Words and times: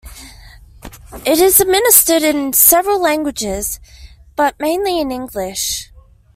It 1.27 1.37
is 1.39 1.61
administered 1.61 2.23
in 2.23 2.53
several 2.53 2.99
languages, 2.99 3.79
but 4.35 4.59
mainly 4.59 4.99
in 4.99 5.11
English. 5.11 5.91